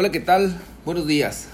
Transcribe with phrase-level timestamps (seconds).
[0.00, 0.56] Hola, ¿qué tal?
[0.84, 1.48] Buenos días.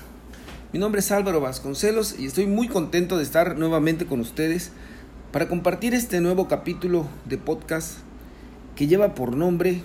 [0.75, 4.71] Mi nombre es Álvaro Vasconcelos y estoy muy contento de estar nuevamente con ustedes
[5.33, 8.01] para compartir este nuevo capítulo de podcast
[8.77, 9.80] que lleva por nombre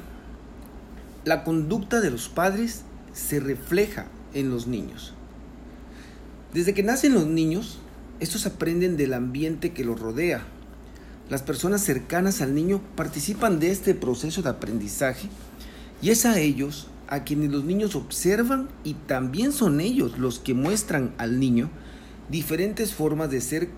[1.24, 2.84] La conducta de los padres
[3.14, 5.14] se refleja en los niños.
[6.54, 7.80] Desde que nacen los niños,
[8.20, 10.44] estos aprenden del ambiente que los rodea.
[11.30, 15.30] Las personas cercanas al niño participan de este proceso de aprendizaje
[16.02, 20.54] y es a ellos a quienes los niños observan y también son ellos los que
[20.54, 21.70] muestran al niño
[22.30, 23.70] diferentes formas de ser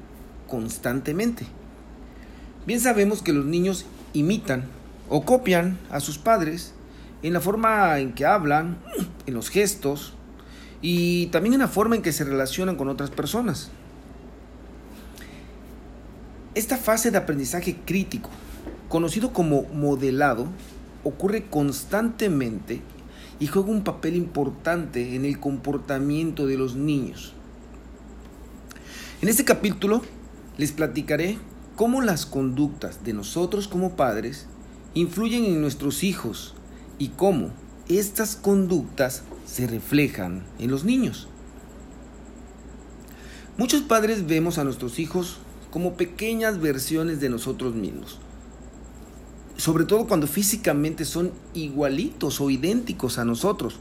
[0.47, 1.45] constantemente.
[2.67, 4.65] Bien sabemos que los niños imitan
[5.09, 6.73] o copian a sus padres
[7.23, 8.77] en la forma en que hablan,
[9.25, 10.13] en los gestos
[10.81, 13.69] y también en la forma en que se relacionan con otras personas.
[16.53, 18.29] Esta fase de aprendizaje crítico,
[18.89, 20.47] conocido como modelado,
[21.05, 22.81] ocurre constantemente
[23.41, 27.33] y juega un papel importante en el comportamiento de los niños.
[29.19, 30.03] En este capítulo
[30.57, 31.39] les platicaré
[31.75, 34.45] cómo las conductas de nosotros como padres
[34.93, 36.53] influyen en nuestros hijos
[36.99, 37.49] y cómo
[37.89, 41.27] estas conductas se reflejan en los niños.
[43.57, 45.39] Muchos padres vemos a nuestros hijos
[45.71, 48.19] como pequeñas versiones de nosotros mismos
[49.61, 53.75] sobre todo cuando físicamente son igualitos o idénticos a nosotros,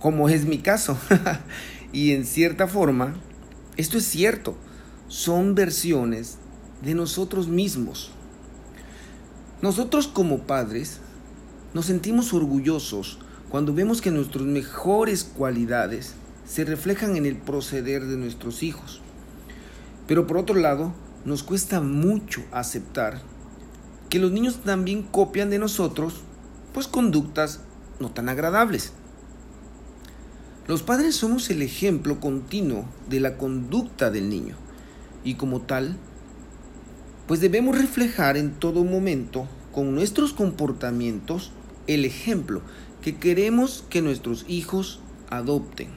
[0.00, 0.96] como es mi caso.
[1.92, 3.14] y en cierta forma,
[3.76, 4.56] esto es cierto,
[5.08, 6.38] son versiones
[6.80, 8.10] de nosotros mismos.
[9.60, 11.00] Nosotros como padres
[11.74, 13.18] nos sentimos orgullosos
[13.50, 16.14] cuando vemos que nuestras mejores cualidades
[16.46, 19.02] se reflejan en el proceder de nuestros hijos.
[20.06, 20.94] Pero por otro lado,
[21.26, 23.20] nos cuesta mucho aceptar
[24.08, 26.22] que los niños también copian de nosotros,
[26.72, 27.60] pues conductas
[28.00, 28.92] no tan agradables.
[30.66, 34.56] Los padres somos el ejemplo continuo de la conducta del niño
[35.24, 35.96] y como tal,
[37.26, 41.52] pues debemos reflejar en todo momento con nuestros comportamientos
[41.86, 42.62] el ejemplo
[43.02, 45.88] que queremos que nuestros hijos adopten.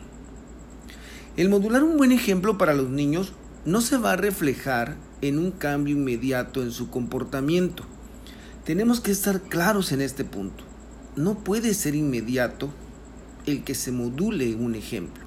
[1.38, 3.34] El modular un buen ejemplo para los niños
[3.66, 7.86] no se va a reflejar en un cambio inmediato en su comportamiento,
[8.66, 10.64] tenemos que estar claros en este punto.
[11.16, 12.70] No puede ser inmediato
[13.48, 15.24] el que se module un ejemplo.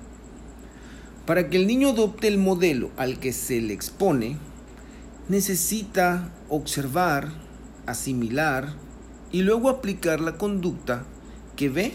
[1.27, 4.39] Para que el niño adopte el modelo al que se le expone,
[5.29, 7.33] necesita observar,
[7.87, 8.75] asimilar
[9.33, 11.05] y luego aplicar la conducta
[11.57, 11.95] que ve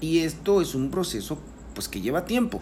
[0.00, 1.38] y esto es un proceso
[1.74, 2.60] pues que lleva tiempo.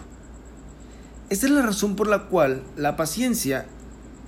[1.29, 3.65] Esta es la razón por la cual la paciencia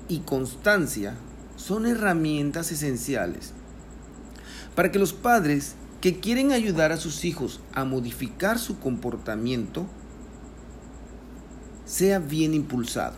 [0.09, 1.15] y constancia
[1.55, 3.53] son herramientas esenciales
[4.77, 9.87] para que los padres que quieren ayudar a sus hijos a modificar su comportamiento
[11.87, 13.15] sea bien impulsado.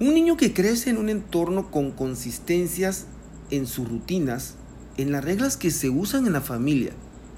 [0.00, 3.06] Un niño que crece en un entorno con consistencias
[3.50, 4.56] en sus rutinas,
[4.98, 6.92] en las reglas que se usan en la familia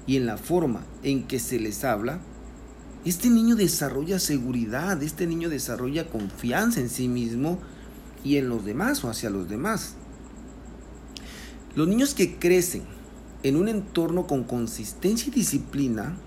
[0.05, 2.19] y en la forma en que se les habla,
[3.05, 7.57] este niño desarrolla seguridad, este niño desarrolla confianza en sí mismo
[8.21, 9.95] y en los demás o hacia los demás.
[11.77, 12.81] Los niños que crecen
[13.43, 16.17] en un entorno con consistencia y disciplina,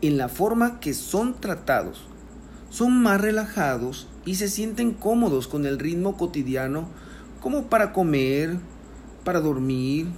[0.00, 2.02] en la forma que son tratados,
[2.68, 6.88] son más relajados y se sienten cómodos con el ritmo cotidiano
[7.40, 8.58] como para comer,
[9.22, 10.08] para dormir,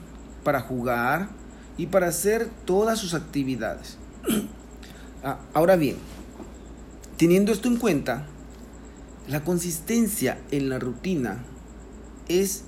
[0.45, 1.29] para jugar
[1.77, 3.99] y para hacer todas sus actividades.
[5.25, 5.99] Ah, ahora bien,
[7.17, 8.27] teniendo esto en cuenta,
[9.29, 11.45] la consistencia en la rutina
[12.27, 12.65] es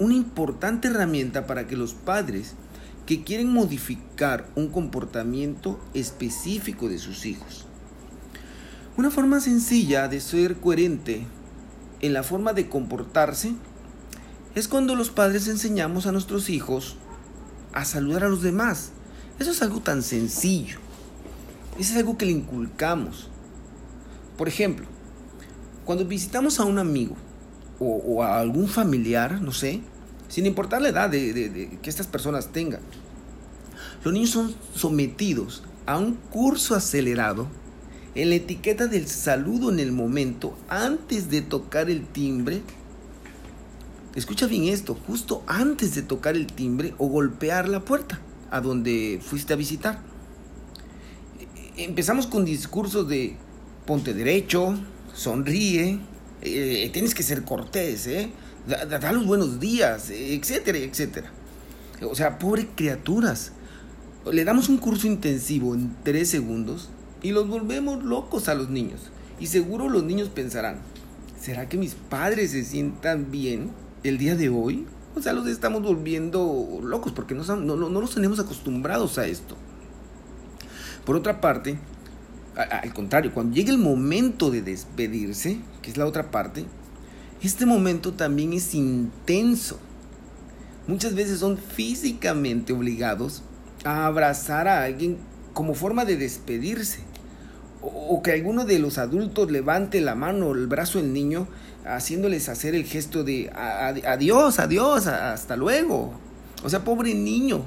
[0.00, 2.54] una importante herramienta para que los padres
[3.06, 7.66] que quieren modificar un comportamiento específico de sus hijos.
[8.96, 11.26] Una forma sencilla de ser coherente
[12.00, 13.52] en la forma de comportarse
[14.54, 16.96] es cuando los padres enseñamos a nuestros hijos
[17.74, 18.92] a saludar a los demás.
[19.38, 20.78] Eso es algo tan sencillo.
[21.78, 23.28] Eso es algo que le inculcamos.
[24.38, 24.86] Por ejemplo,
[25.84, 27.16] cuando visitamos a un amigo
[27.80, 29.80] o, a algún familiar, no sé,
[30.28, 32.82] sin importar la edad de, que estas personas tengan.
[34.04, 37.48] Los niños son sometidos a un curso acelerado
[38.14, 42.62] en la etiqueta del saludo en el momento antes de tocar el timbre.
[44.14, 49.20] Escucha bien esto, justo antes de tocar el timbre o golpear la puerta a donde
[49.22, 50.00] fuiste a visitar.
[51.76, 53.36] Empezamos con discursos de
[53.86, 54.74] ponte derecho,
[55.14, 56.00] sonríe,
[56.42, 58.30] eh, tienes que ser cortés, ¿eh?
[58.66, 61.32] Da, los buenos días, etcétera, etcétera.
[62.02, 63.52] O sea, pobre criaturas.
[64.30, 66.90] Le damos un curso intensivo en tres segundos
[67.22, 69.00] y los volvemos locos a los niños.
[69.38, 70.78] Y seguro los niños pensarán,
[71.40, 73.70] ¿será que mis padres se sientan bien
[74.02, 74.86] el día de hoy?
[75.16, 79.56] O sea, los estamos volviendo locos porque no, los tenemos acostumbrados a esto.
[81.04, 81.78] Por otra parte,
[82.56, 86.64] al contrario, cuando llegue el momento de despedirse, que es la otra parte,
[87.42, 89.78] este momento también es intenso.
[90.86, 93.42] Muchas veces son físicamente obligados
[93.84, 95.18] a abrazar a alguien
[95.54, 97.00] como forma de despedirse.
[97.82, 101.48] O, que alguno de los adultos levante la mano o el brazo del niño
[101.86, 106.12] haciéndoles hacer el gesto de adiós, adiós, hasta luego.
[106.62, 107.64] O sea, pobre niño.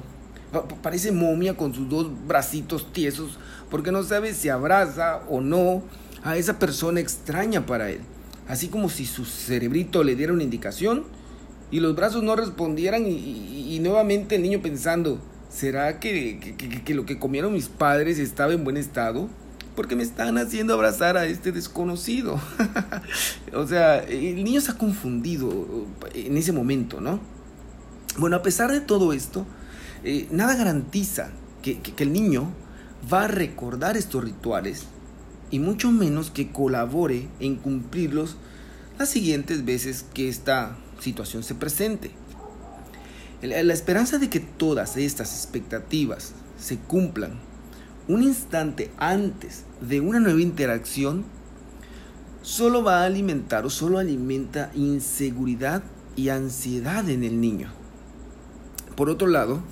[0.82, 3.38] Parece momia con sus dos bracitos tiesos
[3.70, 5.82] porque no sabe si abraza o no
[6.22, 8.00] a esa persona extraña para él.
[8.48, 11.04] Así como si su cerebrito le diera una indicación
[11.70, 15.18] y los brazos no respondieran y, nuevamente el niño pensando,
[15.50, 16.38] ¿será que,
[16.84, 19.28] que, lo que comieron mis padres estaba en buen estado?
[19.74, 22.40] Porque me están haciendo abrazar a este desconocido.
[23.52, 25.66] o sea, el niño ha confundido
[26.14, 27.18] en ese momento, ¿no?
[28.18, 29.44] Bueno, a pesar de todo esto,
[30.04, 31.30] eh, nada garantiza
[31.62, 32.50] que, el niño
[33.12, 34.84] va a recordar estos rituales
[35.50, 38.36] y mucho menos que colabore en cumplirlos
[38.98, 42.10] las siguientes veces que esta situación se presente.
[43.42, 47.32] La esperanza de que todas estas expectativas se cumplan
[48.06, 51.24] un instante antes de una nueva interacción
[52.42, 55.82] solo va a alimentar o solo alimenta inseguridad
[56.14, 57.72] y ansiedad en el niño.
[58.94, 59.62] Por otro lado,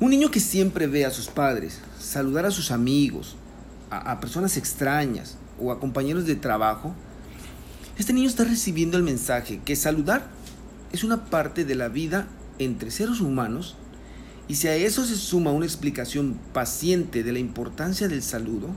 [0.00, 3.36] un niño que siempre ve a sus padres, saludar a sus amigos,
[3.90, 6.94] a, personas extrañas o a compañeros de trabajo,
[7.96, 10.26] este niño está recibiendo el mensaje que saludar
[10.92, 12.26] es una parte de la vida
[12.58, 13.76] entre seres humanos
[14.48, 18.70] y si a eso se suma una explicación paciente de la importancia del saludo,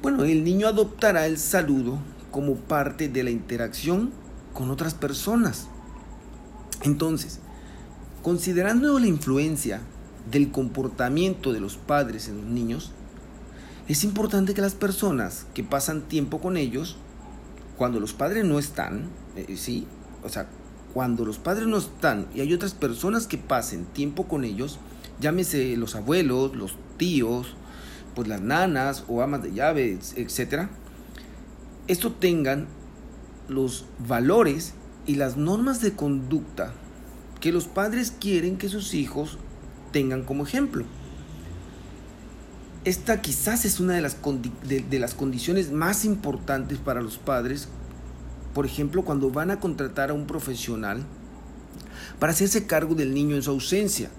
[0.00, 1.98] bueno, el niño adoptará el saludo
[2.30, 4.12] como parte de la interacción
[4.54, 5.66] con otras personas.
[6.82, 7.40] Entonces,
[8.28, 9.80] Considerando la influencia
[10.30, 12.92] del comportamiento de los padres en los niños,
[13.88, 16.98] es importante que las personas que pasan tiempo con ellos,
[17.78, 19.86] cuando los padres no están, eh, sí,
[20.22, 20.46] o sea,
[20.92, 24.78] cuando los padres no están y hay otras personas que pasen tiempo con ellos,
[25.22, 27.54] llámese los abuelos, los tíos,
[28.14, 30.68] pues las nanas o amas de llaves, etcétera,
[31.86, 32.66] esto tengan
[33.48, 34.74] los valores
[35.06, 36.74] y las normas de conducta
[37.40, 39.38] que los padres quieren que sus hijos
[39.92, 40.84] tengan como ejemplo.
[42.84, 44.16] Esta quizás es una de las,
[44.66, 47.68] de, las condiciones más importantes para los padres,
[48.54, 51.04] por ejemplo, cuando van a contratar a un profesional
[52.18, 54.10] para hacerse cargo del niño en su ausencia.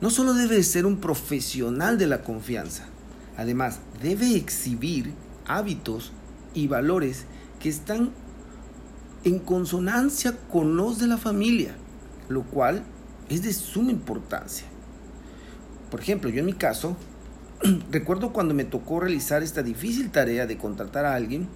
[0.00, 2.84] No solo debe ser un profesional de la confianza,
[3.36, 5.12] además debe exhibir
[5.46, 6.12] hábitos
[6.52, 7.24] y valores
[7.60, 8.10] que están
[9.24, 11.76] en consonancia con los de la familia
[12.28, 12.84] lo cual
[13.28, 14.66] es de suma importancia.
[15.90, 16.96] Por ejemplo, yo en mi caso,
[17.90, 21.48] recuerdo cuando me tocó realizar esta difícil tarea de contratar a alguien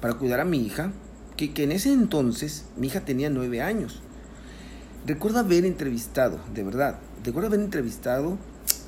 [0.00, 0.92] para cuidar a mi hija,
[1.36, 4.02] que, en ese entonces mi hija tenía nueve años.
[5.06, 8.36] Recuerdo haber entrevistado, de verdad, recuerdo haber entrevistado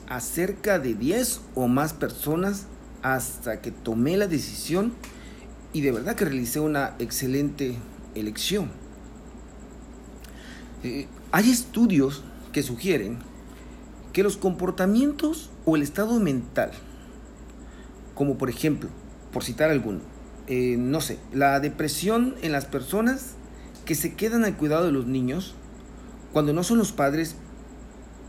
[0.08, 2.66] a cerca de 10 o más personas
[3.02, 4.92] hasta que tomé la decisión
[5.72, 7.76] y de verdad que realicé una excelente
[8.14, 8.70] elección.
[10.82, 13.18] Eh, hay estudios que sugieren
[14.12, 16.70] que los comportamientos o el estado mental,
[18.14, 18.88] como por ejemplo,
[19.32, 20.00] por citar alguno,
[20.46, 23.34] eh, no sé, la depresión en las personas
[23.84, 25.54] que se quedan al cuidado de los niños,
[26.32, 27.36] cuando no son los padres,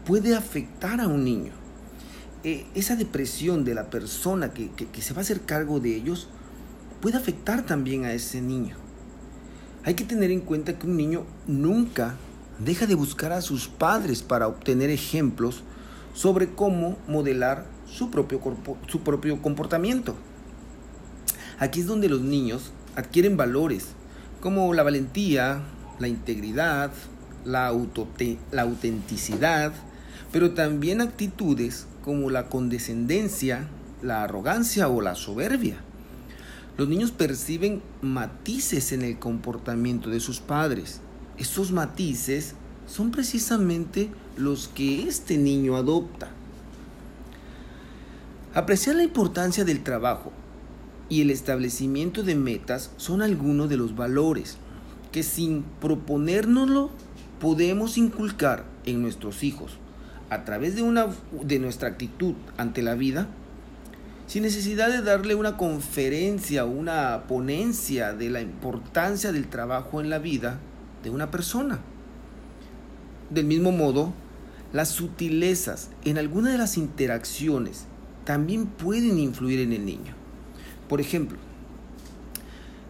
[0.06, 1.54] puede afectar a un niño.
[2.44, 6.28] Eh, esa depresión de la persona que, que se va a hacer cargo de ellos
[7.00, 8.76] puede afectar también a ese niño.
[9.84, 12.18] Hay que tener en cuenta que un niño nunca
[12.64, 15.64] deja de buscar a sus padres para obtener ejemplos
[16.14, 18.42] sobre cómo modelar su propio,
[18.88, 20.16] su propio comportamiento.
[21.60, 23.90] Aquí es donde los niños adquieren valores
[24.42, 25.62] como la valentía,
[26.00, 26.92] la integridad,
[27.46, 27.74] la,
[28.52, 29.74] la autenticidad,
[30.32, 33.68] pero también actitudes como la condescendencia,
[34.02, 35.78] la arrogancia o la soberbia.
[36.78, 41.02] Los niños perciben matices en el comportamiento de sus padres
[41.42, 42.54] esos matices
[42.86, 46.30] son precisamente los que este niño adopta.
[48.54, 50.32] Apreciar la importancia del trabajo
[51.10, 54.58] y el establecimiento de metas son algunos de los valores
[55.12, 56.92] que sin proponérnoslo
[57.40, 59.78] podemos inculcar en nuestros hijos,
[60.30, 61.08] a través de, una,
[61.42, 63.28] de nuestra actitud ante la vida,
[64.28, 70.12] sin necesidad de darle una conferencia o una ponencia de la importancia del trabajo en
[70.12, 70.60] la vida
[71.04, 71.80] de una persona.
[73.30, 74.14] Del mismo modo,
[74.74, 77.86] las sutilezas en alguna de las interacciones
[78.26, 80.14] también pueden influir en el niño.
[80.88, 81.38] Por ejemplo,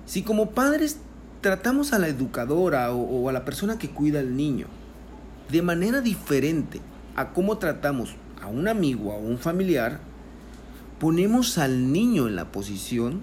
[0.06, 0.98] si como padres
[1.42, 4.68] tratamos a la educadora o, a la persona que cuida al niño
[5.50, 6.80] de manera diferente
[7.16, 10.00] a cómo tratamos a un amigo o a un familiar,
[11.00, 13.22] ponemos al niño en la posición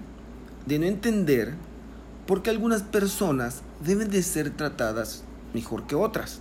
[0.66, 1.54] de no entender
[2.28, 6.40] por qué algunas personas deben de ser tratadas mejor que otras.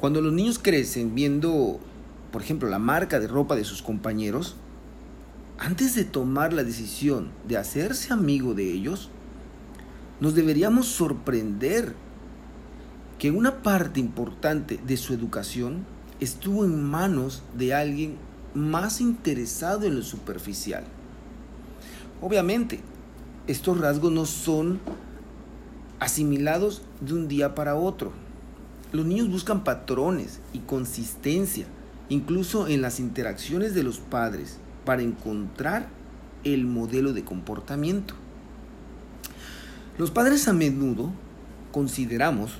[0.00, 1.78] Cuando los niños crecen viendo,
[2.32, 4.56] por ejemplo, la marca de ropa de sus compañeros,
[5.58, 9.10] antes de tomar la decisión de hacerse amigo de ellos,
[10.18, 11.94] nos deberíamos sorprender
[13.20, 15.86] que una parte importante de su educación
[16.18, 18.16] estuvo en manos de alguien
[18.54, 20.82] más interesado en lo superficial.
[22.20, 22.80] Obviamente,
[23.46, 24.80] estos rasgos no son
[25.98, 28.12] asimilados de un día para otro.
[28.92, 31.66] Los niños buscan patrones y consistencia,
[32.08, 35.88] incluso en las interacciones de los padres, para encontrar
[36.44, 38.14] el modelo de comportamiento.
[39.98, 41.10] Los padres a menudo
[41.70, 42.52] consideramos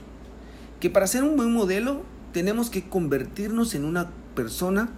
[0.81, 4.89] que para ser un buen modelo tenemos que convertirnos en una persona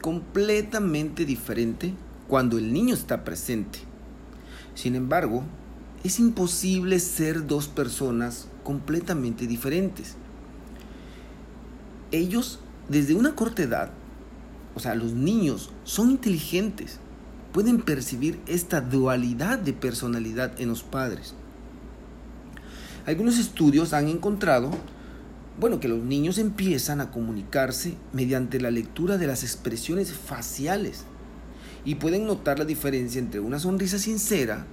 [0.00, 1.94] completamente diferente
[2.28, 3.89] cuando el niño está presente.
[4.80, 5.42] Sin embargo,
[6.04, 10.16] es imposible ser dos personas completamente diferentes
[12.12, 13.90] ellos desde una corta edad,
[14.74, 16.98] o sea, los niños son inteligentes,
[17.52, 21.34] pueden percibir esta dualidad de personalidad en los padres.
[23.06, 24.70] Algunos estudios han encontrado,
[25.58, 31.04] bueno, que los niños empiezan a comunicarse mediante la lectura de las expresiones faciales
[31.84, 34.66] y pueden notar la diferencia entre una sonrisa sincera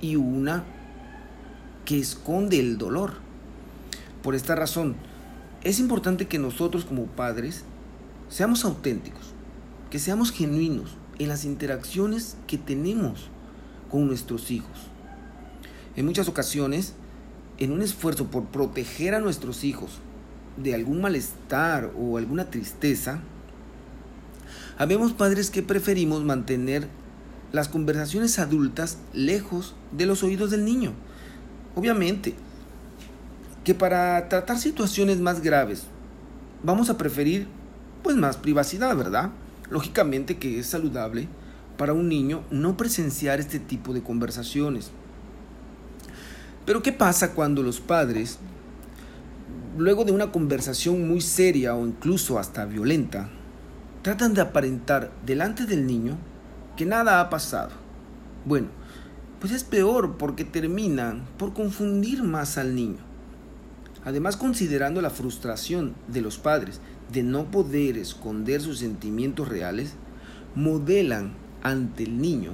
[0.00, 0.64] y una
[1.84, 3.14] que esconde el dolor.
[4.22, 4.96] Por esta razón,
[5.62, 7.64] es importante que nosotros como padres
[8.28, 9.34] seamos auténticos,
[9.90, 13.28] que seamos genuinos en las interacciones que tenemos
[13.90, 14.88] con nuestros hijos.
[15.96, 16.94] En muchas ocasiones,
[17.58, 19.98] en un esfuerzo por proteger a nuestros hijos
[20.56, 23.20] de algún malestar o alguna tristeza,
[24.80, 26.88] habemos padres que preferimos mantener
[27.52, 30.94] las conversaciones adultas lejos de los oídos del niño.
[31.74, 32.32] Obviamente,
[33.62, 35.82] que para tratar situaciones más graves
[36.62, 37.46] vamos a preferir
[38.02, 39.32] pues más privacidad, ¿verdad?
[39.68, 41.28] Lógicamente que es saludable
[41.76, 44.92] para un niño no presenciar este tipo de conversaciones.
[46.64, 48.38] Pero ¿qué pasa cuando los padres,
[49.76, 53.28] luego de una conversación muy seria o incluso hasta violenta,
[54.02, 56.16] tratan de aparentar delante del niño
[56.76, 57.70] que nada ha pasado?
[58.44, 58.68] Bueno,
[59.40, 62.98] pues es peor porque terminan por confundir más al niño.
[64.04, 66.80] Además, considerando la frustración de los padres
[67.12, 69.94] de no poder esconder sus sentimientos reales,
[70.54, 72.52] modelan ante el niño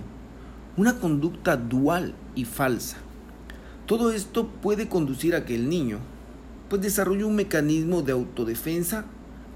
[0.77, 2.99] una conducta dual y falsa.
[3.87, 5.99] Todo esto puede conducir a que el niño
[6.69, 9.05] pues desarrolle un mecanismo de autodefensa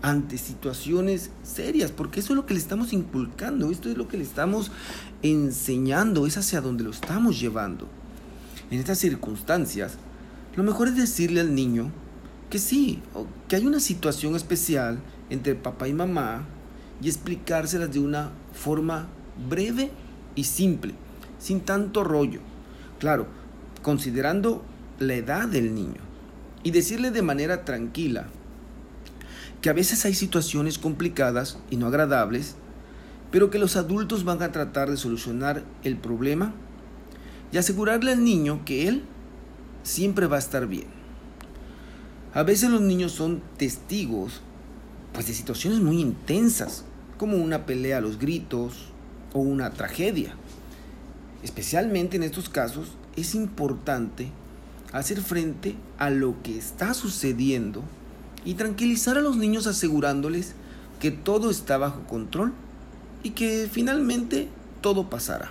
[0.02, 4.16] ante situaciones serias, porque eso es lo que le estamos inculcando, esto es lo que
[4.16, 4.70] le estamos
[5.22, 7.88] enseñando, es hacia donde lo estamos llevando.
[8.70, 9.94] En estas circunstancias,
[10.56, 11.90] lo mejor es decirle al niño
[12.48, 13.00] que sí,
[13.48, 16.44] que hay una situación especial entre papá y mamá
[17.02, 19.08] y explicárselas de una forma
[19.48, 19.90] breve
[20.34, 20.94] y simple,
[21.38, 22.40] sin tanto rollo.
[22.98, 23.26] Claro,
[23.82, 24.64] considerando
[24.98, 26.00] la edad del niño
[26.62, 28.26] y decirle de manera tranquila
[29.60, 32.56] que a veces hay situaciones complicadas y no agradables,
[33.30, 36.52] pero que los adultos van a tratar de solucionar el problema
[37.52, 39.04] y asegurarle al niño que él
[39.82, 40.86] siempre va a estar bien.
[42.32, 44.40] A veces los niños son testigos
[45.12, 46.84] pues, de situaciones muy intensas,
[47.18, 48.86] como una pelea a los gritos
[49.34, 50.34] o una tragedia.
[51.42, 54.30] Especialmente en estos casos es importante
[54.92, 57.82] hacer frente a lo que está sucediendo
[58.44, 60.54] y tranquilizar a los niños asegurándoles
[60.98, 62.52] que todo está bajo control
[63.22, 64.48] y que finalmente
[64.80, 65.50] todo pasará.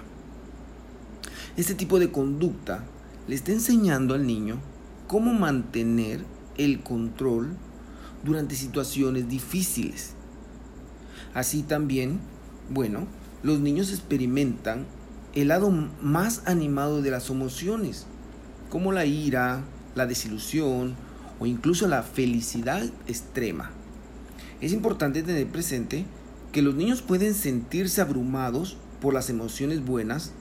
[1.58, 2.84] Este tipo de conducta
[3.28, 4.60] le está enseñando al niño
[5.08, 6.24] cómo mantener
[6.58, 7.56] el control
[8.24, 10.14] durante situaciones difíciles.
[11.34, 12.20] Así también,
[12.70, 13.08] bueno,
[13.44, 14.86] los niños experimentan
[15.34, 15.70] el lado
[16.02, 18.06] más animado de las emociones,
[18.70, 19.64] como la ira,
[19.96, 20.96] la desilusión
[21.40, 23.72] o incluso la felicidad extrema.
[24.62, 26.06] Es importante tener presente
[26.52, 30.32] que los niños pueden sentirse abrumados por las emociones buenas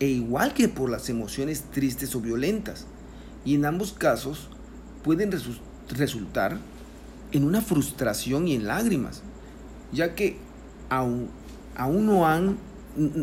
[0.00, 2.86] e igual que por las emociones tristes o violentas.
[3.44, 4.48] Y en ambos casos
[5.02, 5.30] pueden
[5.88, 6.58] resultar
[7.32, 9.22] en una frustración y en lágrimas,
[9.92, 10.38] ya que
[10.88, 11.28] aún,
[11.76, 12.56] aún no han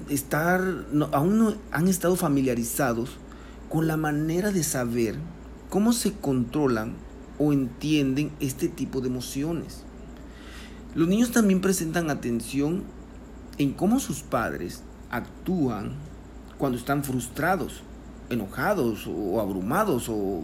[0.10, 0.62] estar,
[1.12, 3.18] aún no han estado familiarizados
[3.70, 5.16] con la manera de saber
[5.70, 6.94] cómo se controlan
[7.38, 9.84] o entienden este tipo de emociones.
[10.96, 12.84] Los niños también presentan atención
[13.58, 15.94] en cómo sus padres actúan
[16.58, 17.84] cuando están frustrados,
[18.30, 20.44] enojados o abrumados o,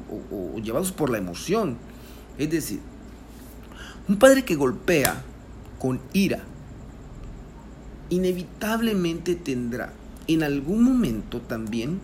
[0.63, 1.77] llevados por la emoción.
[2.37, 2.79] Es decir,
[4.07, 5.23] un padre que golpea
[5.79, 6.43] con ira
[8.09, 9.91] inevitablemente tendrá
[10.27, 11.99] en algún momento también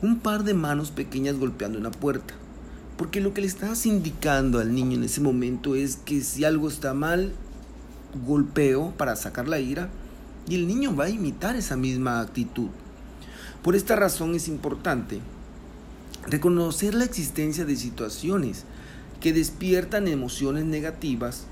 [0.00, 2.34] un par de manos pequeñas golpeando una puerta.
[2.96, 6.68] Porque lo que le estás indicando al niño en ese momento es que si algo
[6.68, 7.32] está mal,
[8.26, 9.88] golpeo para sacar la ira
[10.48, 12.68] y el niño va a imitar esa misma actitud.
[13.62, 15.20] Por esta razón es importante
[16.26, 18.64] reconocer la existencia de situaciones
[19.20, 21.46] que despiertan emociones negativas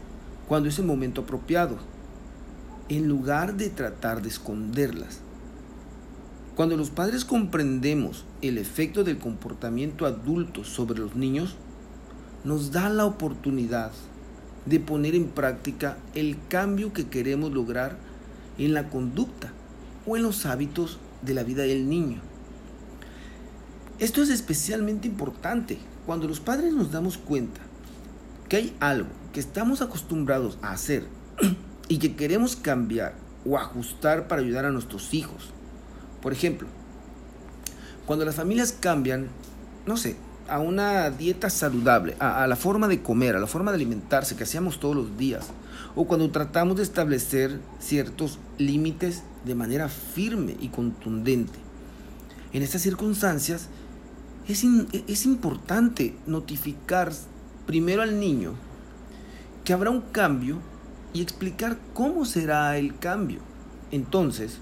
[0.46, 1.78] cuando es el momento apropiado,
[2.88, 5.20] en lugar de tratar de esconderlas.
[6.62, 11.56] Cuando los padres comprendemos el efecto del comportamiento adulto sobre los niños,
[12.44, 13.90] nos da la oportunidad
[14.64, 17.96] de poner en práctica el cambio que queremos lograr
[18.58, 19.52] en la conducta
[20.06, 22.20] o en los hábitos de la vida del niño.
[23.98, 27.60] Esto es especialmente importante cuando los padres nos damos cuenta
[28.48, 31.08] que hay algo que estamos acostumbrados a hacer
[31.88, 35.50] y que queremos cambiar o ajustar para ayudar a nuestros hijos.
[36.22, 36.68] Por ejemplo,
[38.06, 39.26] cuando las familias cambian,
[39.86, 40.16] no sé,
[40.48, 44.44] a una dieta saludable, a, la forma de comer, a la forma de alimentarse que
[44.44, 45.48] hacíamos todos los días,
[45.94, 51.58] o cuando tratamos de establecer ciertos límites de manera firme y contundente.
[52.52, 53.68] En estas circunstancias
[54.46, 54.64] es,
[55.08, 57.12] es importante notificar
[57.66, 58.52] primero al niño
[59.64, 60.58] que habrá un cambio
[61.12, 63.40] y explicar cómo será el cambio.
[63.90, 64.58] Entonces,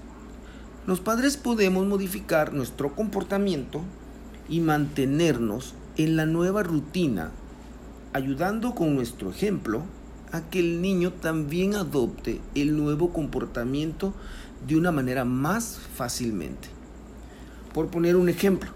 [0.87, 3.81] los padres podemos modificar nuestro comportamiento
[4.49, 7.31] y mantenernos en la nueva rutina,
[8.13, 9.83] ayudando con nuestro ejemplo
[10.31, 14.13] a que el niño también adopte el nuevo comportamiento
[14.67, 16.69] de una manera más fácilmente.
[17.73, 18.71] Por poner un ejemplo,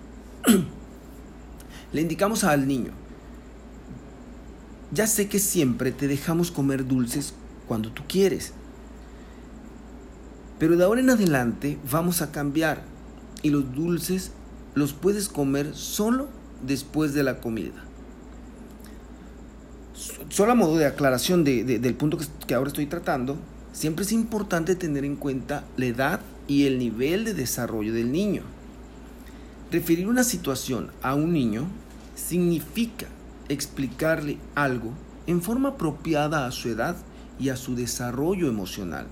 [1.91, 2.91] le indicamos al niño,
[4.91, 7.33] ya sé que siempre te dejamos comer dulces
[7.67, 8.53] cuando tú quieres,
[10.59, 12.83] pero de ahora en adelante vamos a cambiar
[13.41, 14.31] y los dulces
[14.73, 16.27] los puedes comer solo
[16.65, 17.83] después de la comida.
[20.29, 23.37] Solo a modo de aclaración del punto que, ahora estoy tratando,
[23.71, 28.43] siempre es importante tener en cuenta la edad y el nivel de desarrollo del niño.
[29.71, 31.67] Referir una situación a un niño
[32.15, 33.07] significa
[33.49, 34.91] explicarle algo
[35.27, 36.97] en forma apropiada a su edad
[37.39, 39.07] y a su desarrollo emocional.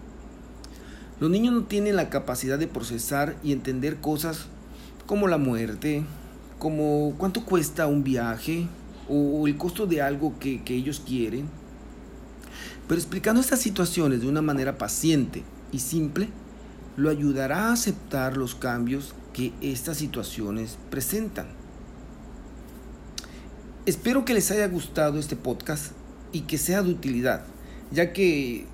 [1.20, 4.48] Los niños no tienen la capacidad de procesar y entender cosas
[5.06, 6.04] como la muerte,
[6.60, 8.68] como cuánto cuesta un viaje
[9.10, 11.48] o el costo de algo que, ellos quieren.
[12.88, 16.30] Pero explicando estas situaciones de una manera paciente y simple,
[16.98, 21.48] lo ayudará a aceptar los cambios que estas situaciones presentan.
[23.86, 25.92] Espero que les haya gustado este podcast
[26.32, 27.44] y que sea de utilidad,
[27.92, 28.66] ya que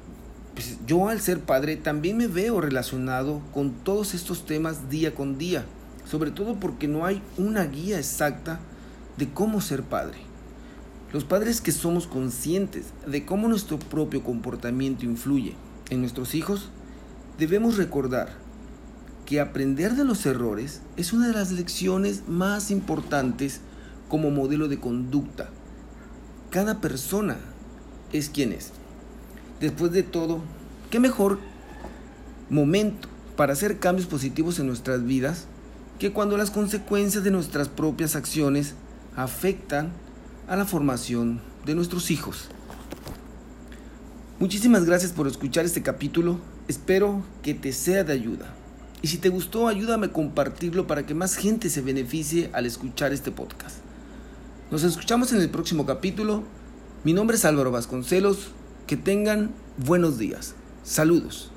[0.59, 5.37] pues, yo al ser padre también me veo relacionado con todos estos temas día con
[5.37, 5.65] día
[6.09, 8.59] sobre todo porque no hay una guía exacta
[9.17, 10.17] de cómo ser padre.
[11.13, 15.55] Los padres que somos conscientes de cómo nuestro propio comportamiento influye
[15.89, 16.69] en nuestros hijos,
[17.37, 18.29] debemos recordar
[19.25, 23.61] que aprender de los errores es una de las lecciones más importantes
[24.07, 25.49] como modelo de conducta.
[26.49, 27.37] Cada persona
[28.11, 28.71] es quien es.
[29.59, 30.41] Después de todo,
[30.89, 31.39] ¿qué mejor
[32.49, 35.45] momento para hacer cambios positivos en nuestras vidas
[35.99, 38.73] que cuando las consecuencias de nuestras propias acciones
[39.15, 39.91] afectan
[40.47, 42.47] a la formación de nuestros hijos.
[44.39, 48.53] Muchísimas gracias por escuchar este capítulo, espero que te sea de ayuda.
[49.01, 53.13] Y si te gustó, ayúdame a compartirlo para que más gente se beneficie al escuchar
[53.13, 53.77] este podcast.
[54.71, 56.43] Nos escuchamos en el próximo capítulo.
[57.03, 58.51] Mi nombre es Álvaro Vasconcelos.
[58.89, 60.55] Que tengan buenos días.
[60.81, 61.51] Saludos.